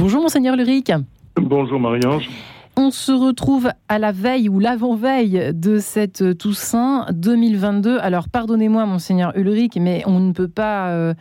[0.00, 0.92] Bonjour monseigneur Luric.
[1.36, 2.26] Bonjour Marie-Ange.
[2.74, 7.98] On se retrouve à la veille ou l'avant-veille de cette Toussaint 2022.
[7.98, 11.12] Alors pardonnez-moi monseigneur Ulrich, mais on ne peut pas euh,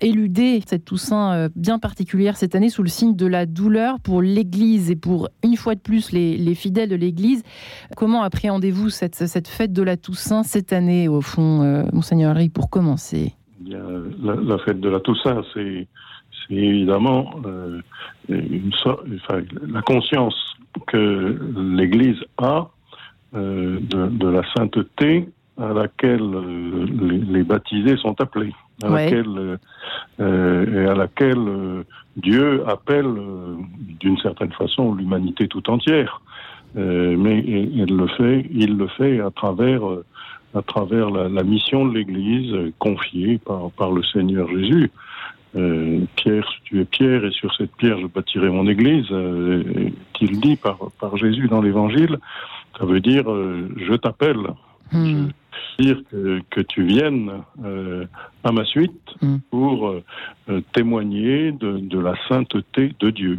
[0.00, 4.22] éluder cette Toussaint euh, bien particulière cette année sous le signe de la douleur pour
[4.22, 7.42] l'Église et pour une fois de plus les, fidèles de l'Église.
[7.94, 12.54] Comment appréhendez-vous cette, cette, fête de la Toussaint cette année au fond, euh, monseigneur Ulrich,
[12.54, 13.34] pour commencer?
[13.66, 15.88] La, la, fête de la Toussaint, c'est
[16.48, 17.80] c'est évidemment euh,
[18.28, 20.34] une enfin, la conscience
[20.86, 21.38] que
[21.76, 22.68] l'Église a
[23.34, 25.28] euh, de, la sainteté
[25.60, 26.86] à laquelle euh,
[27.28, 28.52] les, baptisés sont appelés,
[28.82, 29.58] à laquelle,
[30.18, 31.84] et à laquelle
[32.16, 33.14] Dieu appelle
[34.00, 36.20] d'une certaine façon l'humanité tout entière.
[36.74, 39.82] mais il le fait, il le fait à travers
[40.54, 44.90] à travers la, mission de l'Église confiée par, par le Seigneur Jésus.
[45.56, 50.40] Euh, Pierre, tu es Pierre, et sur cette pierre je bâtirai mon église, euh, qu'il
[50.40, 52.18] dit par, par Jésus dans l'évangile,
[52.78, 54.38] ça veut dire euh, je t'appelle.
[54.92, 55.28] Hmm.
[55.78, 57.32] dire que, que, tu viennes
[58.44, 59.38] à ma suite hmm.
[59.50, 59.94] pour
[60.72, 63.38] témoigner de, de, la sainteté de Dieu.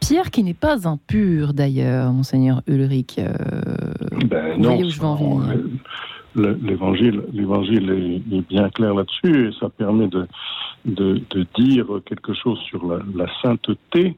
[0.00, 3.20] Pierre qui n'est pas impur d'ailleurs, monseigneur Ulrich.
[4.26, 4.80] ben non,
[6.34, 10.26] l'évangile, l'évangile est, bien clair là-dessus et ça permet de,
[10.84, 14.16] de, dire quelque chose sur la, sainteté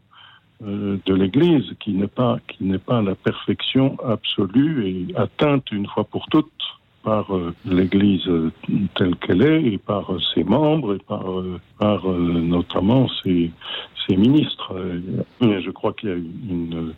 [0.63, 5.87] euh, de l'Église, qui n'est pas qui n'est pas la perfection absolue et atteinte une
[5.87, 6.51] fois pour toutes
[7.03, 8.29] par euh, l'Église
[8.95, 11.25] telle qu'elle est et par ses membres et par,
[11.79, 13.51] par notamment ses,
[14.07, 14.75] ses ministres.
[15.41, 16.93] je crois qu'il y a une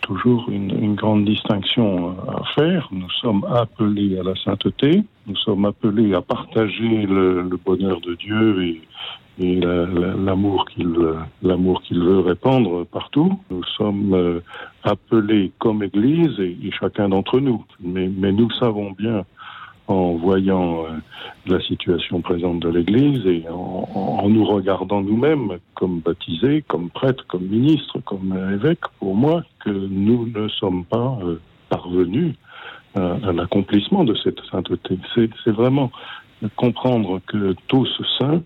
[0.00, 2.88] toujours une, grande distinction à faire.
[2.92, 8.64] Nous sommes appelés à la sainteté, nous sommes appelés à partager le, bonheur de Dieu
[8.64, 8.80] et,
[9.38, 13.36] l'amour qu'il veut répandre partout.
[13.50, 14.40] Nous sommes euh,
[14.84, 17.64] appelés comme Église et, chacun d'entre nous.
[17.80, 19.24] Mais, mais nous savons bien
[19.86, 20.88] en voyant euh,
[21.46, 27.42] la situation présente de l'Église et en, nous regardant nous-mêmes comme baptisés, comme prêtres, comme
[27.42, 32.34] ministres, comme évêques, pour moi, que nous ne sommes pas euh, parvenus
[32.94, 34.98] à, l'accomplissement de cette sainteté.
[35.14, 35.90] C'est vraiment
[36.54, 38.42] comprendre que tous saints,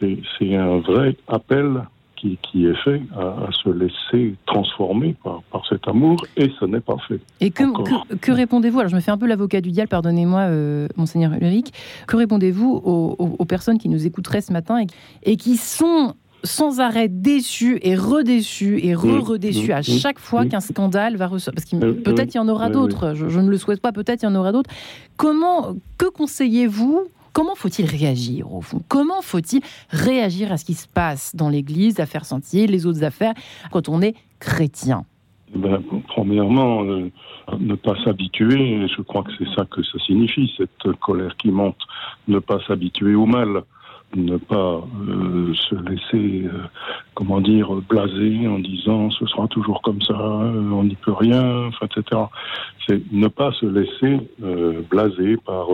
[0.00, 1.84] c'est un vrai appel
[2.16, 7.20] qui, est fait à, se laisser transformer par, cet amour, et ce n'est pas fait.
[7.40, 7.64] Et que,
[8.16, 11.68] que, répondez-vous Alors, je me fais un peu l'avocat du diable, pardonnez-moi, euh, Monseigneur Ulrich.
[12.06, 14.86] Que répondez-vous aux, personnes qui nous écouteraient ce matin et,
[15.30, 16.14] et qui sont
[16.44, 21.54] sans arrêt déçus et redéçus et re-redéçus à chaque fois qu'un scandale va ressortir.
[21.54, 23.92] Parce qu'il euh, peut-être il y en aura d'autres, je, je, ne le souhaite pas,
[23.92, 24.70] peut-être il y en aura d'autres.
[25.16, 28.80] Comment, que conseillez-vous Comment faut-il réagir au fond?
[28.88, 33.34] Comment faut-il réagir à ce qui se passe dans l'Église, affaires sentiers, les autres affaires,
[33.72, 35.04] quand on est chrétien?
[35.52, 37.10] Ben, Premièrement, euh,
[37.58, 41.76] ne pas s'habituer, je crois que c'est ça que ça signifie, cette colère qui monte,
[42.28, 43.64] ne pas s'habituer au mal
[44.16, 46.62] ne pas euh, se laisser, euh,
[47.14, 52.22] comment dire, blaser en disant ce sera toujours comme ça, on n'y peut rien, etc.
[52.86, 54.20] C'est ne pas se laisser
[54.88, 55.66] blaser par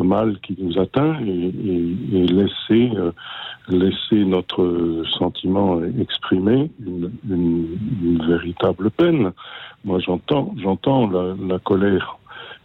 [0.00, 3.12] ce mal qui nous atteint et, laisser, euh,
[3.68, 7.10] laisser notre sentiment exprimer une,
[8.26, 9.32] véritable peine.
[9.84, 12.18] Moi, j'entends, j'entends la, colère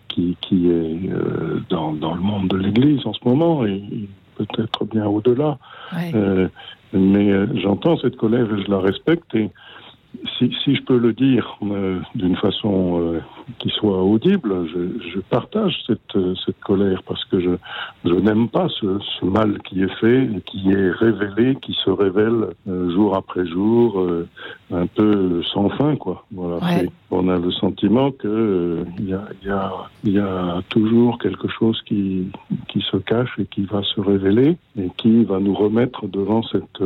[0.08, 3.82] qui, qui est euh, dans, dans, le monde de l'Église en ce moment et,
[4.38, 5.58] peut-être bien au-delà.
[6.14, 6.50] Euh,
[6.92, 7.32] mais
[7.62, 9.50] j'entends cette colère et je la respecte et
[10.38, 13.20] si, si, je peux le dire euh, d'une façon euh,
[13.60, 17.52] qui soit audible, je, je partage cette, euh, cette, colère parce que je,
[18.04, 22.50] je n'aime pas ce, ce, mal qui est fait qui est révélé, qui se révèle
[22.66, 24.04] jour après jour,
[24.72, 26.26] un peu sans fin, quoi.
[26.32, 26.60] Voilà.
[27.12, 29.72] On a le sentiment que il y, a, y, a,
[30.04, 32.28] y, a, toujours quelque chose qui,
[32.68, 36.82] qui se cache et qui va se révéler et qui va nous remettre devant cette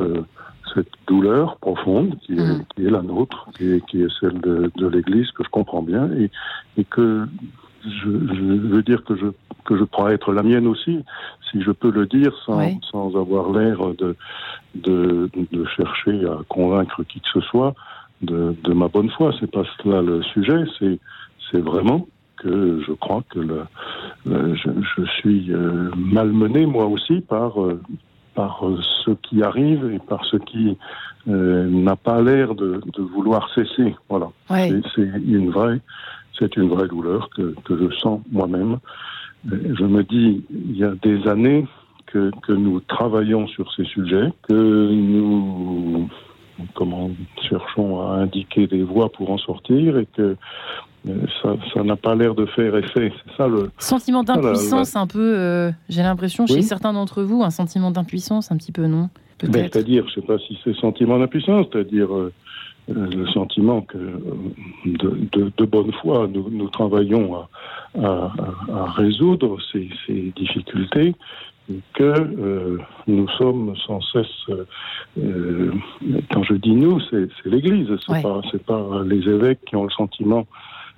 [0.74, 2.66] cette douleur profonde qui est, mm.
[2.76, 5.82] qui est la nôtre, qui est, qui est celle de, de l'Église, que je comprends
[5.82, 6.30] bien, et,
[6.78, 7.26] et que
[7.84, 9.28] je, je, veux dire que je,
[9.66, 11.04] que je crois être la mienne aussi,
[11.52, 14.16] si je peux le dire sans, sans avoir l'air de,
[14.76, 17.74] de, de, chercher à convaincre qui que ce soit
[18.22, 19.34] de, de ma bonne foi.
[19.40, 21.00] C'est pas cela le sujet, c'est,
[21.52, 22.08] c'est vraiment
[22.38, 23.66] que je crois que le,
[24.26, 27.82] je, je, suis euh, malmené moi aussi par, euh,
[28.36, 30.78] par euh, ce qui arrive et par ce qui
[31.28, 33.96] euh, n'a pas l'air de, vouloir cesser.
[34.10, 34.30] Voilà.
[34.48, 35.80] C'est une vraie,
[36.38, 38.78] c'est une vraie douleur que, que je sens moi-même.
[39.52, 41.68] Euh, je me dis, il y a des années
[42.08, 46.10] que, que nous travaillons sur ces sujets, que nous
[46.76, 47.12] comment
[47.50, 50.36] cherchons à indiquer des voies pour en sortir et que
[51.42, 53.12] ça n'a pas l'air de faire effet.
[53.26, 55.72] C'est ça le sentiment d'impuissance un peu.
[55.88, 59.10] J'ai l'impression chez certains d'entre vous un sentiment d'impuissance un petit peu non?
[59.42, 62.10] Ben, C'est-à-dire, je ne sais pas si c'est sentiment d'impuissance, c'est-à-dire
[62.90, 63.98] le sentiment que
[64.86, 67.46] de, bonne foi nous, travaillons
[68.02, 68.32] à,
[68.96, 71.16] résoudre ces, difficultés
[71.94, 74.66] que euh, nous sommes sans cesse, euh,
[76.50, 80.48] je dis nous, c'est l'Église, c'est pas, pas les évêques qui ont le sentiment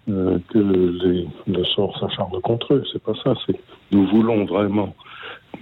[0.09, 3.59] euh, que le sort s'acharne contre eux, c'est pas ça, c'est
[3.91, 4.95] nous voulons vraiment,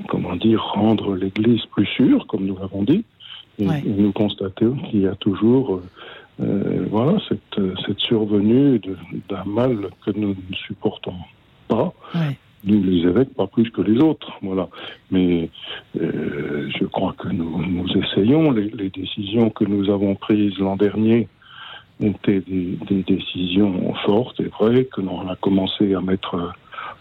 [0.08, 3.04] comment dire, rendre l'Église plus sûre, comme nous l'avons dit,
[3.58, 5.82] et, nous constatons qu'il y a toujours
[6.38, 8.80] voilà, cette, cette survenue
[9.28, 11.16] d'un mal que nous ne supportons
[11.68, 11.94] pas
[12.64, 14.32] nous les évêques, pas plus que les autres.
[14.42, 14.68] Voilà.
[15.12, 15.50] Mais
[16.00, 18.52] euh, je crois que nous, nous essayons.
[18.52, 21.28] Les, décisions que nous avons prises l'an dernier
[22.02, 26.54] étaient des, des, décisions fortes et vraies que l'on a commencé à mettre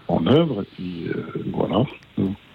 [0.08, 0.62] en œuvre.
[0.62, 1.84] Et puis euh, voilà.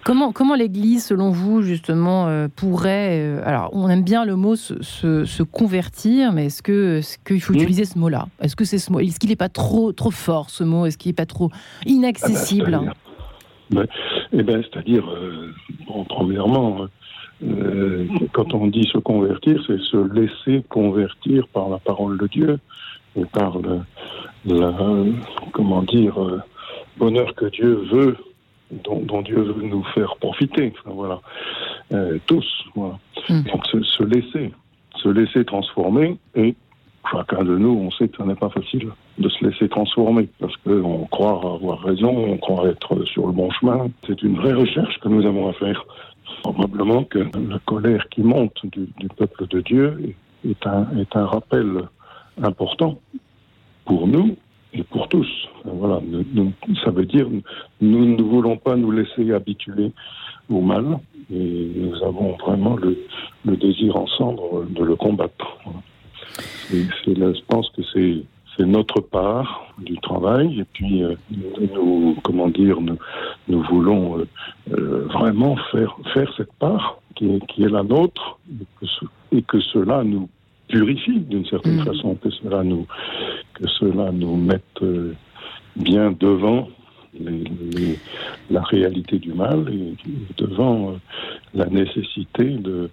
[0.04, 3.20] Comment, comment l'Église, selon vous, justement, euh, pourrait...
[3.20, 7.40] Euh, alors, on aime bien le mot se, se, convertir, mais est-ce qu'il est qu'il
[7.40, 8.26] faut utiliser ce mot-là?
[8.42, 10.84] Est-ce que c'est ce mot Est-ce qu'il n'est pas trop, trop fort, ce mot?
[10.84, 11.50] Est-ce qu'il n'est pas trop
[11.86, 12.80] inaccessible?
[12.86, 12.92] Ah
[13.70, 13.86] ben,
[14.32, 15.08] Eh bien, c'est-à-dire,
[15.86, 16.86] bon, premièrement,
[18.32, 22.58] quand on dit se convertir, c'est se laisser convertir par la parole de Dieu
[23.16, 23.80] et par le,
[24.44, 24.74] la,
[25.52, 26.14] comment dire,
[26.98, 28.16] bonheur que Dieu veut
[28.70, 30.72] dont, Dieu veut nous faire profiter.
[30.84, 31.20] voilà,
[31.92, 32.46] euh, tous.
[32.74, 32.98] Voilà.
[33.28, 33.42] Hmm.
[33.42, 34.52] Donc se, laisser,
[34.96, 36.54] se laisser transformer et
[37.10, 40.56] chacun de nous, on sait que ce n'est pas facile de se laisser transformer parce
[40.58, 43.90] qu'on croit avoir raison, on croit être sur le bon chemin.
[44.06, 45.84] C'est une vraie recherche que nous avons à faire.
[46.42, 50.14] Probablement que la colère qui monte du, peuple de Dieu
[50.48, 51.82] est un, est un rappel
[52.42, 52.98] important
[53.84, 54.36] pour nous
[54.74, 55.28] et pour tous.
[55.64, 56.00] Voilà,
[56.84, 57.26] ça veut dire
[57.80, 59.92] nous ne voulons pas nous laisser habituer
[60.50, 60.98] au mal
[61.32, 62.96] et nous avons vraiment le,
[63.56, 65.58] désir ensemble de le combattre.
[66.70, 71.14] je pense que c'est notre part du travail et puis euh,
[71.74, 72.78] nous, comment dire
[73.48, 74.26] nous, voulons euh,
[74.72, 78.38] euh, vraiment faire cette part qui est, la nôtre
[78.82, 78.86] et
[79.36, 80.28] et que cela nous
[80.68, 81.84] purifie d'une certaine mmh.
[81.84, 82.86] façon que cela nous
[83.54, 85.14] que cela nous mette euh,
[85.76, 86.68] bien devant
[88.50, 89.94] la réalité du mal et
[90.36, 90.94] devant euh,
[91.54, 92.90] la nécessité de,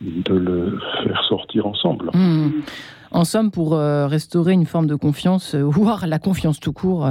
[0.00, 2.10] de le faire sortir ensemble.
[2.12, 2.50] Mmh.
[3.12, 7.08] En somme, pour euh, restaurer une forme de confiance, voire la confiance tout court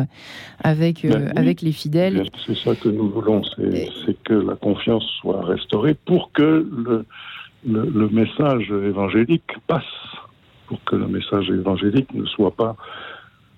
[0.62, 2.24] avec, ben avec les fidèles.
[2.46, 3.44] C'est ça que nous voulons,
[4.06, 7.06] c'est que la confiance soit restaurée pour que le,
[7.66, 9.84] le message évangélique passe
[10.68, 12.76] pour que le message évangélique ne soit pas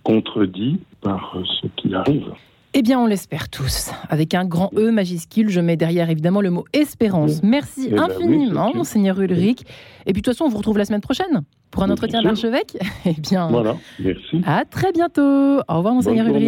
[0.03, 2.33] contredit par ce qui arrive.
[2.75, 3.91] Eh bien, on l'espère tous.
[4.09, 7.43] Avec un grand E majuscule, je mets derrière évidemment le mot espérance.
[7.43, 9.61] Merci eh ben infiniment, Monseigneur Ulrich.
[10.07, 12.77] Et puis, de toute façon, on vous retrouve la semaine prochaine pour un entretien d'archevêque.
[13.05, 14.41] Eh bien, voilà, merci.
[14.45, 15.21] À très bientôt.
[15.21, 16.41] Au revoir, Monseigneur Ulrich.